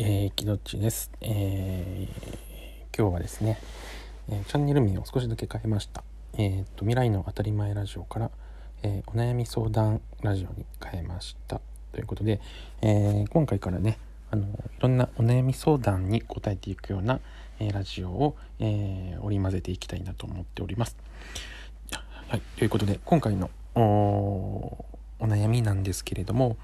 [0.00, 3.58] えー、きどっちです、えー、今日はですね、
[4.28, 6.04] えー、チャンネル名を少しだけ変えました。
[6.34, 8.30] えっ、と、未来の当たり前ラジオから、
[8.84, 11.60] えお悩み相談ラジオに変えました。
[11.90, 12.40] ということで、
[12.80, 13.98] え今回からね、
[14.30, 14.48] あの、い
[14.78, 17.18] ろんなお悩み相談に答えていくような、
[17.58, 20.96] えラジオを、え織り交ぜていきたいなと思っております。
[22.28, 24.84] はい、ということで、今回のお
[25.18, 26.56] 悩みなんですけれども、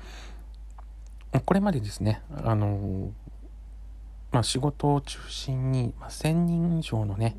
[1.45, 3.11] これまでですね、あの
[4.35, 7.37] まあ、仕事を中心に、まあ、1000人以上のね、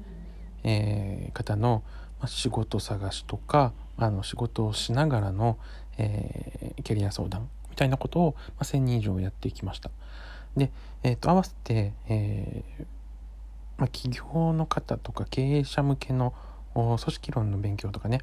[0.64, 1.84] えー、方の、
[2.20, 5.58] まあ、仕事探しとかあの仕事をしながらの、
[5.98, 9.92] えー、キャリア相談みたいなことを、まあ、1000人以上やってきました。
[10.56, 10.72] で、
[11.04, 12.86] えーと、合わせて、えー
[13.78, 16.34] まあ、企業の方とか経営者向けの
[16.74, 18.22] 組織論の勉強とかね、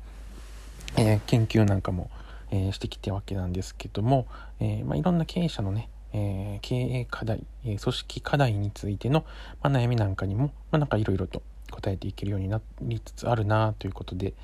[0.96, 2.10] えー、研究なんかも、
[2.50, 4.26] えー、してきてわけなんですけども、
[4.60, 9.24] えー、まあ、いろんな経営者のね、え経営課題、え組織課題についての、
[9.62, 14.34] まあ、悩みなんかにも、まあ、なんかいろいろと答えていけるようになりつつあるなということで、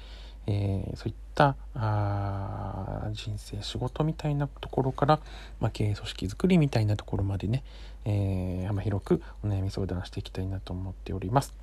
[0.47, 5.21] えそういったあ人生仕事みたいなところから、
[5.61, 7.63] まあ、経営組織づくりみたいなところまでね、
[8.05, 11.55] えー、幅広くお悩み相談していきたいなと思っております。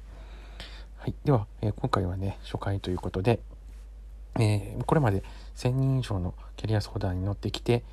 [0.98, 3.40] はい、では、えー、今回はね初回ということで、
[4.40, 5.24] え、これまで
[5.56, 7.84] 1000人以上のキャリア相談に乗ってきて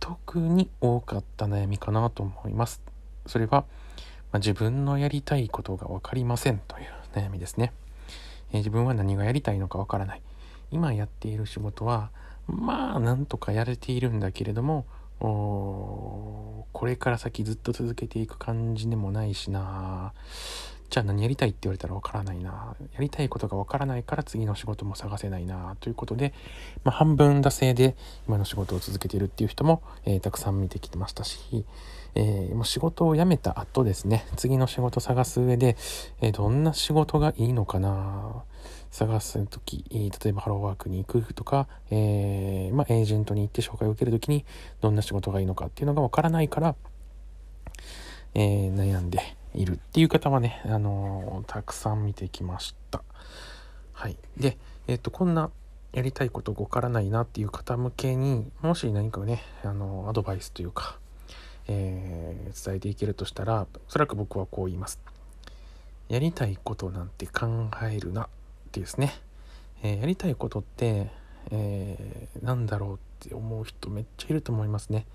[0.00, 2.80] 特に多かった悩みかなと思います。
[3.26, 3.66] それは、ま
[4.32, 7.72] あ、自分のやりたいことが分かりませんという悩みですね。
[8.50, 10.22] えー、自分は何がやりたいのか分からない。
[10.70, 12.10] 今やっている仕事は
[12.46, 14.86] まあなんとかやれているんだけれども
[15.18, 20.12] これから先ずっと続けていく感じでもないしな
[20.88, 22.76] じゃあ何やりたいって言われたらわからないな。
[22.92, 25.76] やりたいことがわからないから次の仕事も探せないな。
[25.80, 26.32] ということで、
[26.84, 27.96] まあ、半分惰性で
[28.28, 31.38] 今の仕事を続けているっていう人も、えー、たくさん見てきてましたし、
[32.14, 35.76] えー、もう仕事を辞めた後ですね、次の仕事探す上で、
[36.20, 38.44] えー、どんな仕事がいいのかな。
[38.90, 44.46] 探す時、例えばハローワークに行くとか、えまあ、エージェントに行って紹介を受ける時に
[44.80, 46.74] どんな仕事がいいのかっていうのがわからないから、
[48.32, 53.02] え悩んで、いるっていう方はね、あのー、たくさん見てきました。
[53.92, 54.16] はい。
[54.36, 55.50] で、えっ、と、こんな
[55.92, 60.98] やりたいことわからないなっていう方向けに、もし何かね、あのー、アドバイスというか、
[61.68, 65.00] え、伝えていけるとしたら、おそらく僕はこう言います。
[66.08, 68.28] やりたいことなんて考えるなっ
[68.72, 69.12] ていうですね。
[69.82, 71.10] え、やりたいことって、
[71.50, 75.06] えー、なんだろうって思う人めっちゃいると思いますね。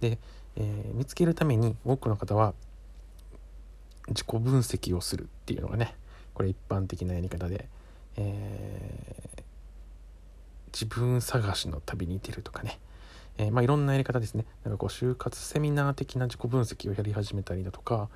[0.00, 0.18] で、
[0.56, 2.54] えー、見つけるために多くの方は
[4.08, 5.94] 自己分析をするっていうのがね
[6.34, 7.68] これ一般的なやり方で、
[8.16, 9.42] えー、
[10.72, 12.78] 自分探しの旅に出るとかね、
[13.38, 14.44] えー、まあ、いろんなやり方ですね。
[14.62, 18.10] なんかこう就活セミナー的な自己分析をやり始めたりだとか、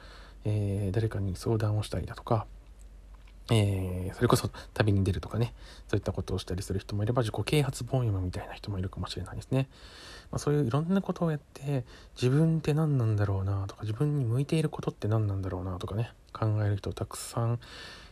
[0.44, 2.46] えー、誰かに相談をしたりだとか
[3.52, 5.52] えー、それこそ旅に出るとかね、
[5.88, 9.68] そういったことをしたりする人もいれば、自己啓発本読むみたいな人もいるかもしれないですね。
[10.30, 11.84] まあ、そういういろんなことをやって、
[12.14, 17.58] 自分って何なんだろうなとか、自分に向いていることって何なんだろうなとかね、考える人たくさん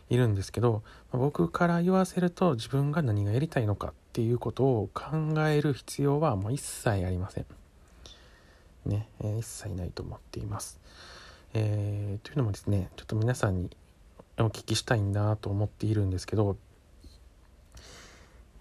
[0.09, 0.83] いるんですけど、
[1.13, 7.45] まあ、僕から言わせると、自分が何がやりたいのかっていうことを考える必要はもう一切ありません。
[8.85, 10.79] ね、えー、一切ないと思っています。
[11.53, 13.69] えー、というのもですね、ちょっと皆さんに
[14.43, 16.57] お聞きしたいなと思っているんですけど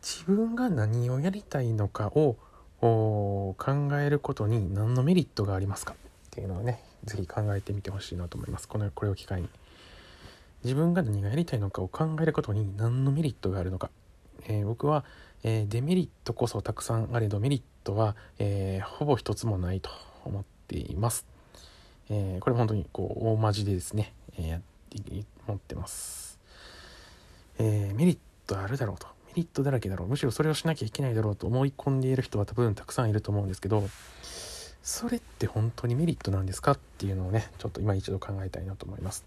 [0.02, 2.36] 自分が何をやりたいのかを
[2.80, 3.54] 考
[4.00, 5.92] えることに何のメリットがありますか？
[5.92, 5.96] っ
[6.30, 8.68] ていうのをね是非考えてみてほしいなと思います。
[8.68, 9.48] このこれを機会に。
[10.64, 13.90] 自分が何がやりたいのかを考えることに何のメリットがあるのか、
[14.48, 15.04] えー、僕は、
[15.44, 19.90] えー、デメリットこそたくさんあれどメリットは、えー、ほぼ一つもないと
[20.24, 21.26] 思っています、
[22.10, 24.66] えこれ本当にこう大まじでですね、えやって
[25.46, 26.38] 思ってます。
[27.58, 29.06] えー、メリットあるだろうと。
[29.28, 30.08] メリットだらけだろう。
[30.08, 33.88] むしろそれをしなきゃいけないだろうと思い込んでいる人は多分たくさんいると思うんですけど、
[34.82, 39.24] それって本当にメリットなんですかっていうのをね、ちょっと今一度考えたいなと思います。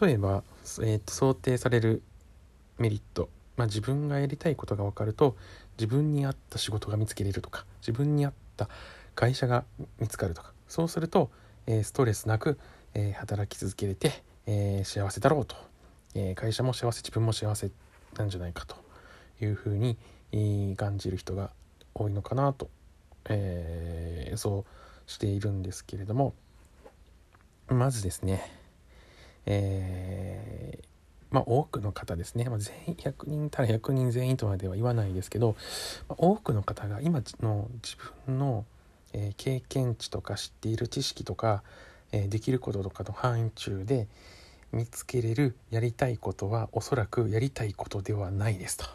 [0.00, 0.42] 例えば、
[0.82, 2.02] えー、と想定される
[2.78, 3.28] メリット。
[3.56, 5.36] まあ、自分がやりたいことが分かると
[5.76, 8.70] 自分に合った仕事が見つけれるとか自分に合った
[9.14, 9.64] 会社が
[10.00, 11.30] 見つかるとかそうすると、
[11.66, 12.58] えー、ストレスなく、
[12.94, 15.56] えー、働き続けれて、えー、幸せだろうと、
[16.14, 17.70] えー、会社も幸せ自分も幸せ
[18.16, 18.76] なんじゃないかと
[19.40, 19.96] いうふうに
[20.76, 21.50] 感じる人が
[21.94, 22.70] 多いのかなと、
[23.28, 24.64] えー、そ
[25.06, 26.34] うしているんですけれども。
[27.68, 28.50] まずですね、
[29.46, 30.84] えー、
[31.30, 35.56] まあ、多くの方ですね、まあ、全員100人たら100人全員とまでは言わないですけど、
[36.08, 37.96] まあ、多くの方が今の自
[38.26, 38.64] 分の、
[39.12, 41.62] え、経験値とか知っている知識とか、
[42.12, 44.06] え、できることとかの範囲中で
[44.72, 48.86] 見つけれるやりたいことはおそらくやりたいことではないですと、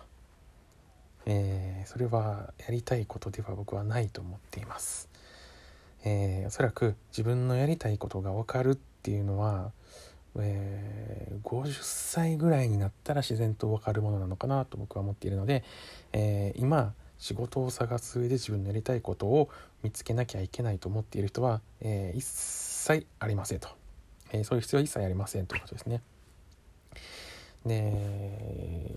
[1.27, 5.07] えー、それはやりたいことでは僕はないと思っています、
[6.03, 9.71] えー、おそらく自分のやりたいことが分かるっていうのは、
[10.39, 15.63] えー、50歳ぐらいになったら自然と分かるものなのかなと僕は思っているので、
[16.11, 19.49] えー、今仕事を探す上で自分のやりたいことを
[19.83, 22.76] 見つけなきゃいけないと思っている人は、えー、一切
[23.19, 23.69] ありませんと。
[24.31, 26.01] えー、そういう必要は一切ありませんということですね。
[27.65, 28.95] で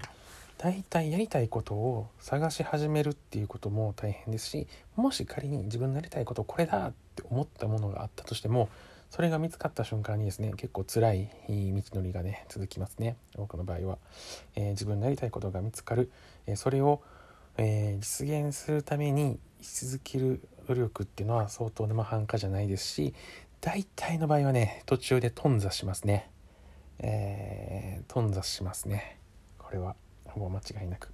[0.58, 8.68] 大体やりたいことを探し始めるっていうことも大変ですしもし仮に自分のやりたいことこれだって思ったものがあったとしても
[9.08, 11.54] それが見つかった瞬間にですね結構辛い道
[11.96, 13.98] のりがね続きますね多くの場合は、
[14.54, 16.10] えー、自分のやりたいことが見つかる、
[16.46, 17.00] えー、それを、
[17.56, 23.14] えー、実現するためにし続ける努力っていうのは相当生半可じゃないですし
[23.60, 26.30] 大体の場合はね途中で頓挫しますね。
[26.98, 29.18] えー、頓挫しますね。
[29.58, 31.08] これはほぼ間違いなく、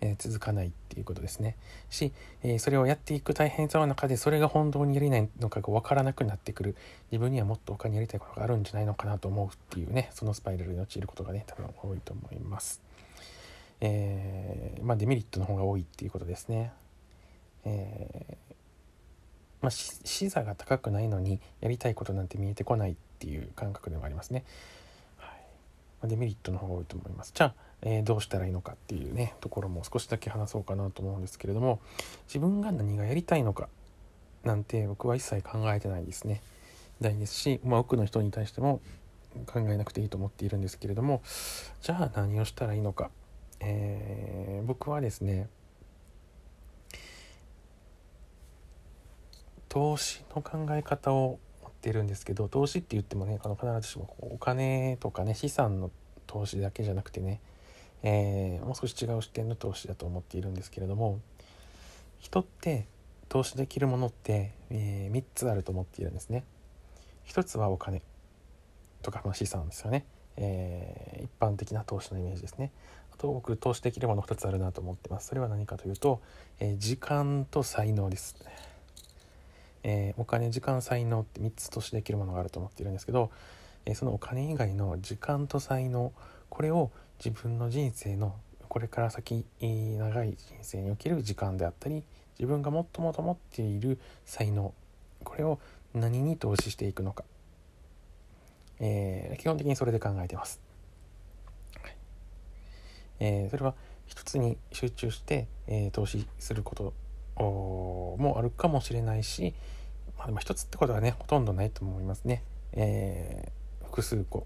[0.00, 1.56] えー、続かないっていうことですね。
[1.90, 2.12] し、
[2.42, 6.76] えー、それをやっていく大変さの中でそれが本当にやりないのかが分からなくなってくる。
[7.10, 12.82] 自分にはもっと他にやりたいことがあるんじゃないのかなと思うっていうねそのスパイラルに陥ることがね多分多いと思います。
[13.80, 16.72] えー、まあデメリットの方が多いっていうことですね。
[17.64, 18.36] え
[19.66, 24.44] まあ、視座が高くないのにやりたいことなんて見えてこないっていう感覚でもありますね。
[25.16, 25.30] はい
[26.02, 27.32] まデメリットの方が多いと思います。
[27.34, 31.80] じゃあ、えー、どうしたらいいのかっていうねところも少しだけ話そうかなと思うんですけれども
[32.28, 33.68] 自分が何がやりたいのか
[34.44, 36.42] なんて僕は一切考えてないですね。
[37.00, 38.80] 大ですし、まあ、多くの人に対しても
[39.46, 41.22] 考えなくていいと思っているんですけれども
[41.82, 43.10] じゃあ何をしたらいいのか、
[43.58, 45.48] えー、僕はですね
[49.76, 55.90] 投資の考え方を持ってるんですけど投資って言ってもねあの必ずしもお金とかね資産の
[56.26, 57.42] 投資だけじゃなくてね、
[58.02, 61.20] えー、もう少し違う視点の投資だと思っているんですけれども
[62.20, 62.86] 人って
[63.28, 66.44] 投資できるものって、えー、3つあると思っているんですね。
[67.26, 68.00] 1つはお金
[69.02, 70.06] とか、まあ、資産ですよね、
[70.38, 72.72] えー、一般的な投資のイメージですね。
[73.12, 75.26] あと僕投資できるもの2つあるなと思ってます。
[75.26, 76.22] それは何かというと、
[76.60, 78.36] え時間と才能です。
[79.88, 83.30] えー、お金時間才能って3つとしてできるものがあると思っているんですけど、
[83.84, 86.12] えー、そのお金以外の時間と才能
[86.48, 86.90] これを
[87.24, 88.34] 自分の人生の
[88.68, 92.02] これから先長い人生における時間であったり
[92.36, 94.74] 自分がもっともと持っている才能
[95.22, 95.60] これを
[95.94, 97.22] 何に投資していくのか、
[98.80, 100.60] えー、基本的にそれで考えてます、
[103.20, 103.74] えー、それは
[104.06, 106.92] 一つに集中して、えー、投資すること
[107.38, 109.54] もあるかもしれないし、
[110.26, 112.42] まあ、でも一つってことはねほとんどないと思いますね。
[112.72, 114.44] えー、複数個、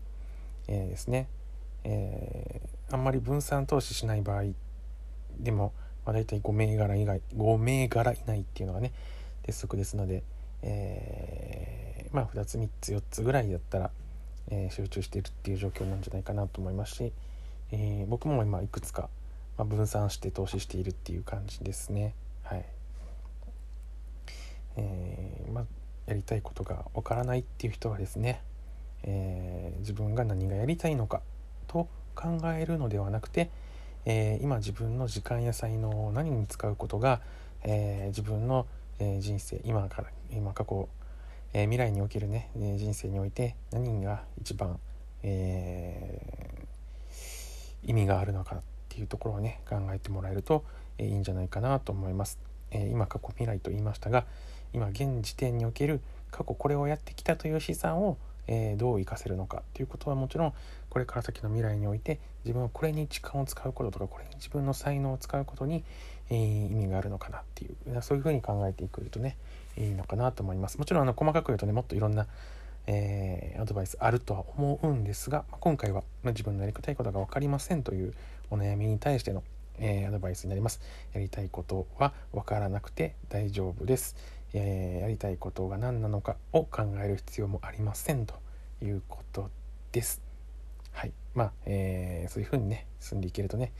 [0.69, 1.27] えー、ですね、
[1.85, 4.43] えー、あんまり分散投資しない場合
[5.39, 5.73] でも、
[6.05, 8.93] まあ、大体5銘柄以外5銘柄以内っていうのがね
[9.43, 10.23] 鉄則ですので、
[10.63, 13.91] えー、まあ2つ3つ4つぐらいだったら、
[14.51, 17.13] えー、集中しているっていう状況なんじゃないかなと思いますし、
[17.73, 19.09] えー、僕も今いくつか、
[19.57, 22.15] まあ、分散して投資しているっていう感じですね。
[22.43, 22.80] はい
[24.77, 25.67] えー、ま、
[26.07, 28.43] やりたいことがわからないっていう人はですね、
[29.03, 31.23] えー、自分が何がやりたいのか
[31.67, 33.51] と考えるのではなくて、
[34.05, 37.21] えー、今自分の時間や才能を何に使うことが、
[37.63, 38.67] え自分の、
[38.99, 40.89] え人生今から今過去、
[41.53, 44.79] え未来におけるねえ人生において何が一番、
[45.23, 46.67] え
[47.83, 50.65] 意味があるのかっていうところをね考えてもらえると、
[50.99, 52.50] えいいんじゃないかなと思います。
[52.71, 54.27] え今過去未来と言いましたが、
[54.73, 56.01] 今現時点における
[56.31, 60.55] 過去これをやってきたという資産を、え、どう生かせるのかということはもちろん
[60.89, 65.85] これから先の未来において自分はこれに時間を使うこととかこれに自分の才能を使うことに、
[66.31, 69.37] え、意味があるのかなっていうそういうふうに考えていくとね
[69.77, 70.79] いいのかなと思います。
[70.79, 72.27] もちろんあの細かく言うとねもっといろんな、
[72.87, 78.15] えー、アドバイスあるとは思うんですが、ま、今回は、自分のやりたいことが分かりませんという
[78.51, 79.43] お悩みに対しての、
[79.81, 80.81] えアドバイスになります
[81.13, 84.15] やりたいことは分からなくて大丈夫です
[84.53, 88.35] えー、やりたいことが何なのかを考える必要もありませんと
[88.83, 89.51] いうこと
[89.93, 90.23] です。
[90.93, 91.13] はい。
[91.35, 93.73] まあ、えー、そういうふうにね、進んでいけるとね、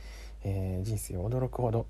[0.43, 1.87] えー、人生を驚くほど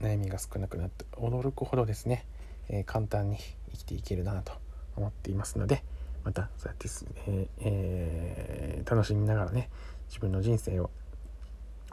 [0.00, 2.26] 悩みが少なくなって、驚くほどですね、
[2.68, 3.36] え簡単に
[3.70, 4.52] 生きていけるなと
[4.96, 5.84] 思っていますので、
[6.24, 6.88] またそうやって、
[7.26, 9.70] ええ楽しみながらね、
[10.08, 10.90] 自分の人生を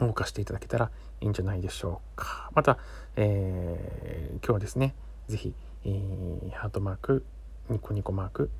[0.06, 0.90] 謳歌していただけたら
[1.20, 2.50] いいんじゃないでしょうか。
[2.54, 2.78] また、
[3.16, 4.94] えー今日はですね、
[5.28, 5.54] 是非
[5.84, 7.24] えー、ハートマーク
[7.68, 8.50] ニコニコマーク、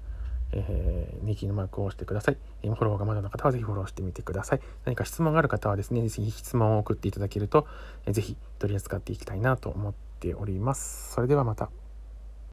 [0.52, 2.36] えー、ネギのマークを押してください。
[2.62, 4.60] フォローがまだの方はぜひフォローしてみてください。
[4.84, 7.66] 何か質問がある方はですね、ぜひ質問を送っていただけると、
[8.06, 11.12] えー、ぜひ取り扱っていきたいなと思っております。
[11.12, 11.70] それではまた。